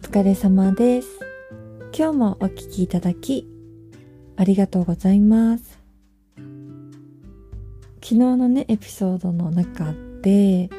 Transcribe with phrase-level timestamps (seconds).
[0.00, 1.08] 疲れ様です。
[1.92, 3.46] 今日もお聴きいただき、
[4.36, 5.80] ありがとうございます。
[6.36, 9.92] 昨日のね、エピソードの中
[10.22, 10.70] で、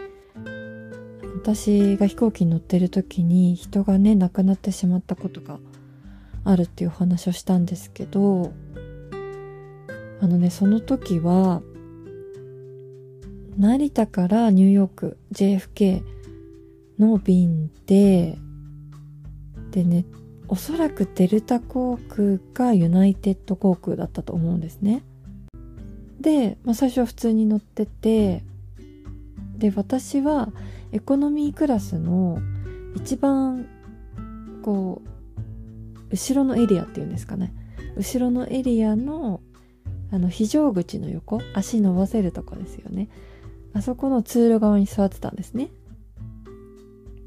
[1.35, 5.59] 私が飛行機に乗ってる時に人がね、亡くなってしまったことが
[6.45, 8.53] あるっていうお話をしたんですけど、
[10.21, 11.61] あのね、その時は、
[13.57, 16.03] 成田からニューヨーク JFK
[16.97, 18.39] の便で
[19.71, 20.05] でね
[20.47, 25.03] おそらくデルタ航空かユナイテッド航空だったと思うんですね。
[26.19, 28.43] で、まあ、最初は普通に乗ってて
[29.57, 30.51] で私は
[30.91, 32.39] エコノミークラスの
[32.95, 33.67] 一番
[34.63, 35.09] こう
[36.11, 37.53] 後ろのエリアっていうんですかね。
[37.95, 39.41] 後ろのエリアの
[40.11, 43.09] あの非常口の横足伸ばせるとこですよね。
[43.73, 45.69] あそこの通路側に座ってたんですね。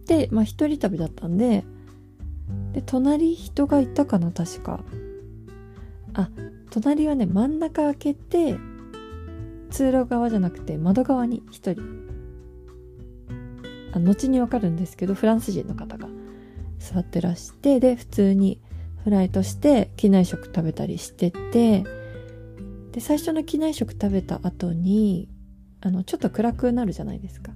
[0.07, 1.65] でまあ一人旅だったんで
[2.73, 4.81] で隣人がいたかな確か。
[6.15, 6.31] あ
[6.71, 8.57] 隣はね真ん中開けて
[9.71, 12.03] 通路側じゃなくて窓側に1人。
[13.95, 16.09] あ後にわかるんですけどフランス人の方が
[16.79, 18.61] 座ってらしてで普通に
[19.05, 21.85] フライトして機内食食べたりしてて
[22.93, 25.29] で最初の機内食食べた後に
[25.81, 27.53] あのちょっと暗くなるじゃないですか。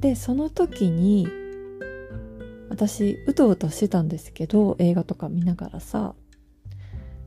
[0.00, 1.26] でその時に
[2.68, 6.14] 私うとうとしてたんですけど映画とか見ながらさ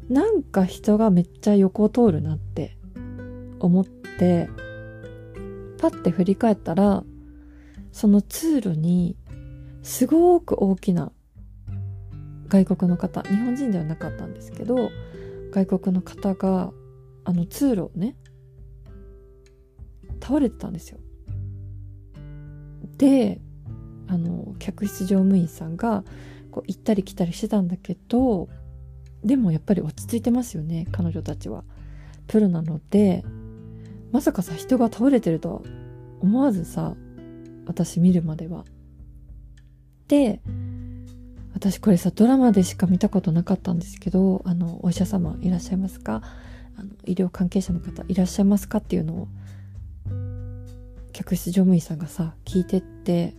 [0.09, 2.77] なんか人がめっちゃ横を通るなって
[3.59, 4.49] 思って
[5.79, 7.03] パッて振り返ったら
[7.91, 9.15] その通路に
[9.83, 11.11] すごく大きな
[12.47, 14.89] 外国の方日本人ではなかったんですけど
[15.51, 16.71] 外国の方が
[17.23, 18.15] あの通路をね
[20.21, 20.99] 倒れてたんですよ。
[22.97, 23.39] で
[24.09, 26.03] あの客室乗務員さんが
[26.51, 28.49] こう行ったり来たりしてたんだけど
[29.23, 31.63] でもやっぱり落ち着いてますよね彼女たちは。
[32.27, 33.23] プロなので
[34.11, 35.61] まさかさ人が倒れてるとは
[36.19, 36.95] 思わずさ
[37.65, 38.65] 私見るまでは。
[40.07, 40.41] で
[41.53, 46.23] 私これさドラマでしか見たことなかったんですけどあのお医者様いらっしゃいますか？
[46.77, 48.77] あの医療関係者の方いらっしゃいますか？
[48.77, 49.27] っていうのを
[51.11, 53.35] 客室乗務員さんがさ聞いてって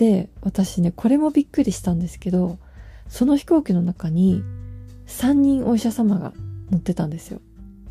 [0.00, 2.58] で私ねこれもびっくりしたんですけど
[3.06, 4.42] その飛行機の中に
[5.06, 6.32] 3人お医者様が
[6.70, 7.42] 乗ってたんですよ。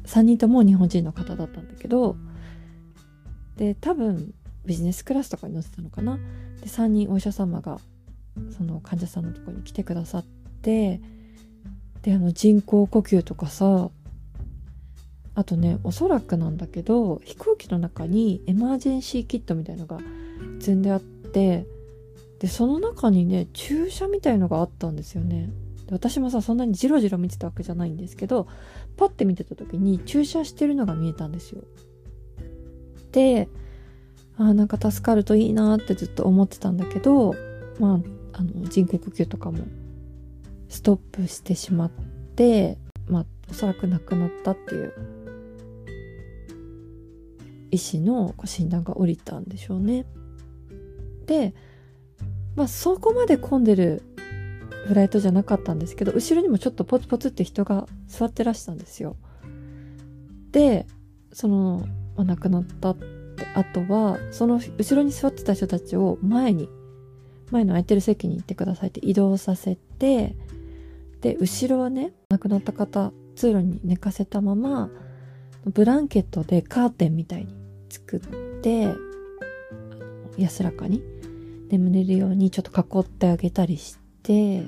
[0.06, 2.16] 3人とも日本人の方だったんだけど
[3.58, 4.34] で多分
[4.66, 6.18] ビジネスクラスとかに乗ってたのかな？
[6.62, 7.78] で3人お医者様が
[8.58, 10.26] その患者さんのとこに来てくださっ
[10.64, 11.02] て
[12.02, 13.92] であの人工呼吸とかさ
[15.36, 20.00] あとねおそらくなんだけど飛行機の中にエマージェンシーキットみたいのが
[20.60, 21.68] 積んであって
[22.40, 25.50] でその中にね注射みたいのがあったんですよね。
[25.92, 28.48] 私もさそんなにジロジロ見てたわけじゃないんですけど
[28.96, 31.64] パッて見てた時に注射してるのが見えたんですよ。
[33.12, 33.50] で
[34.38, 37.34] あなんか助かるといいなってずっと思ってたんだけど
[37.80, 39.66] まああの人工呼吸とかも
[40.70, 41.92] ストップしてしまっ
[42.36, 42.78] て
[43.08, 44.94] まあおそらく亡くなったっていう
[47.72, 50.06] 医師の診断が下りたんでしょうね。
[51.26, 51.54] で
[52.60, 54.04] まあそこまで混んでる
[54.86, 59.16] フライトじゃなかったんですけど後ろにもちょっとポツポツって人が座ってらしたんですよ。
[60.52, 60.86] で
[61.32, 61.88] その、
[62.18, 66.68] まあ、亡くなったってあとはその後ろに座ってた人たちを前に
[67.50, 70.36] 前の空いてる席に行ってくださいって移動させて
[71.22, 74.90] で後ろはね亡くなった方通路に寝かせたまま
[75.64, 77.56] ブランケットでカーテンみたいに
[77.88, 78.20] 作っ
[78.62, 78.94] て
[80.38, 81.19] 安らかに。
[81.70, 84.64] 眠れるようにちょっと囲ってあげたりして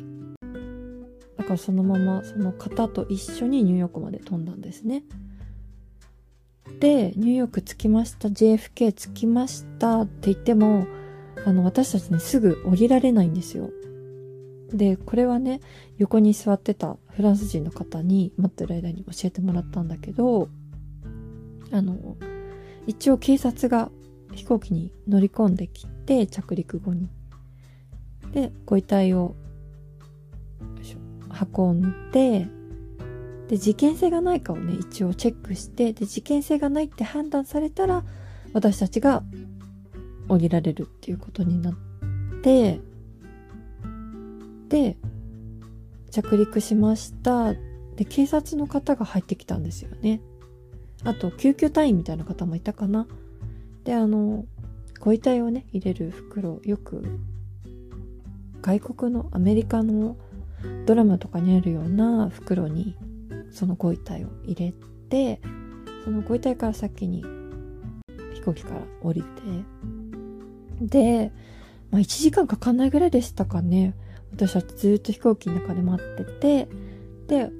[1.37, 5.03] だからそのままその方と一緒にニューヨークまで飛んだんですね。
[6.79, 10.87] でニューヨーク着きました JFK 着きましたって言っても
[11.45, 13.71] あの私たちねすぐ降りられないんですよ。
[14.71, 15.59] でこれはね
[15.97, 20.47] 横に座ってたフランス人の方に待ってる間に教えてもらったんだけど
[21.71, 22.17] あの
[22.87, 23.91] 一応警察が
[24.33, 27.09] 飛行機に乗り込んできて着陸後に。
[28.33, 29.35] でご遺体を
[31.55, 32.47] 運んで
[33.49, 38.03] で事件性がないかをね一応チェックしてで事件性がないって判断されたら
[38.53, 39.23] 私たちが
[40.29, 41.73] 降りられるっていうことになっ
[42.41, 42.79] て
[44.69, 44.97] で
[46.11, 47.53] 着陸しました。
[47.95, 50.21] で警察の方が入ってきたんですよね。
[51.03, 53.07] あと救急隊員みたいな方もいたかな。
[53.83, 54.45] であの
[55.01, 57.03] ご遺体をね入れる袋よく
[58.61, 60.15] 外国のアメリカの
[60.85, 62.95] ドラマとかにあるような袋に
[63.51, 64.73] そのご遺体を入れ
[65.09, 65.41] て
[66.05, 67.23] そのご遺体から先に
[68.35, 69.27] 飛行機から降りて
[70.81, 71.31] で、
[71.89, 73.95] まあ、1時間かかんないぐらいでしたかね
[74.31, 76.67] 私はずっと飛行機の中で待ってて
[77.27, 77.51] で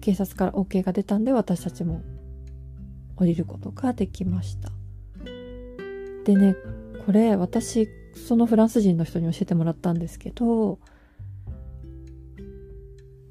[0.00, 2.02] 警察から OK が出たんで私たちも
[3.14, 4.75] 降りることができました。
[6.26, 6.56] でね
[7.06, 10.80] これ私そのフランス人の人に教えてもらったんですけど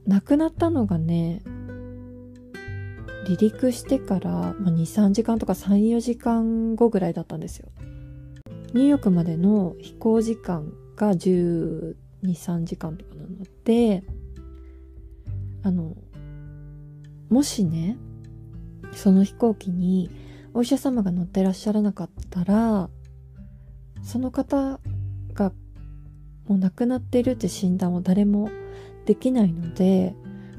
[0.07, 1.41] 亡くなったのがね
[3.25, 7.69] 離陸してから、ま、23時間とか34時間後ぐらいだったんですよ。
[8.73, 13.29] ニューヨークまでの飛行時間が1 2 3時間とかなの
[13.63, 14.03] で
[15.63, 15.95] あの
[17.29, 17.97] もしね
[18.93, 20.09] その飛行機に
[20.55, 22.89] お医者様が乗ってらっしゃらなかったら
[24.01, 24.79] その方
[25.33, 25.51] が
[26.47, 28.49] もう亡くなっているって診断を誰も
[29.05, 30.15] できないので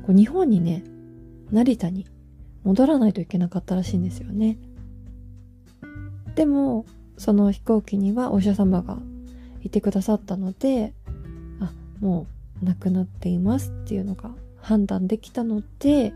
[0.07, 0.85] こう日本にね
[1.51, 2.07] 成田に
[2.63, 4.59] 戻らないといけなかったらしいんですよね。
[6.35, 6.85] でも
[7.17, 8.99] その飛行機にはお医者様が
[9.63, 10.93] いてくださったので
[11.59, 12.27] あも
[12.61, 16.13] う亡くなっていますっていうのが判断できたので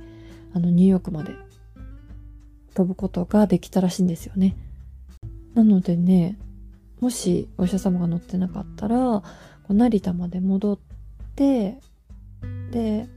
[0.53, 1.35] あのニューヨークまで
[2.75, 4.57] 飛ぶことができたらしいんですよね
[5.55, 6.39] なのでね
[7.01, 9.25] もしお医者様が乗ってなかったらこ
[9.71, 10.79] う成田まで戻っ
[11.35, 11.79] て
[12.71, 13.09] で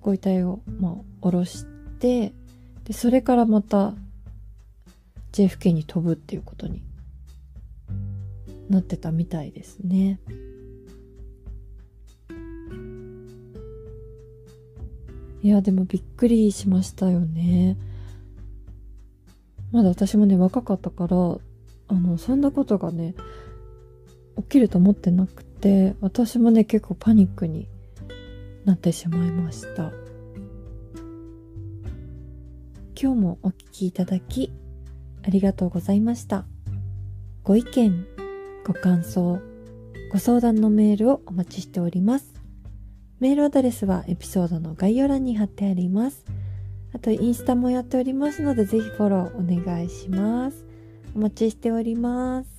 [0.00, 1.66] ご遺体をまあ下ろし
[1.98, 2.32] て
[2.84, 3.94] でそれからまた
[5.32, 6.82] JFK に飛ぶっていうことに
[8.70, 10.18] なってたみたいですね。
[15.42, 17.76] いやでもびっくりしましたよね。
[19.76, 21.16] まだ私もね若かったから
[21.88, 23.14] あのそんなことがね
[24.38, 27.68] 起きると思ってなくて私もね結構パニックに
[28.64, 29.92] なってしまいました。
[32.98, 34.50] 今日もお聞きいただき
[35.26, 36.46] ありがとうございました。
[37.42, 38.06] ご意見
[38.66, 39.40] ご感想
[40.10, 42.32] ご相談のメールをお待ちしております。
[43.20, 46.24] メールアドレスはエピソードの概要欄に貼ってあります。
[46.96, 50.64] あとインスタもやっておりますのでぜひフォローお願いします。
[51.14, 52.55] お待ちしております。